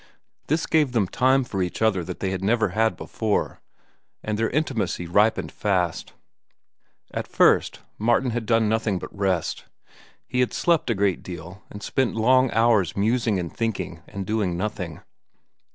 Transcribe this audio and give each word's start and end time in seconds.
This 0.47 0.65
gave 0.65 0.93
them 0.93 1.07
time 1.07 1.43
for 1.43 1.61
each 1.61 1.79
other 1.79 2.03
that 2.05 2.21
they 2.21 2.31
had 2.31 2.43
never 2.43 2.69
had 2.69 2.97
before, 2.97 3.61
and 4.23 4.35
their 4.35 4.49
intimacy 4.49 5.05
ripened 5.05 5.51
fast. 5.51 6.13
At 7.13 7.27
first, 7.27 7.81
Martin 7.99 8.31
had 8.31 8.47
done 8.47 8.67
nothing 8.67 8.97
but 8.97 9.15
rest. 9.15 9.65
He 10.25 10.39
had 10.39 10.53
slept 10.53 10.89
a 10.89 10.95
great 10.95 11.21
deal, 11.21 11.61
and 11.69 11.83
spent 11.83 12.15
long 12.15 12.49
hours 12.49 12.97
musing 12.97 13.37
and 13.37 13.55
thinking 13.55 14.01
and 14.07 14.25
doing 14.25 14.57
nothing. 14.57 15.01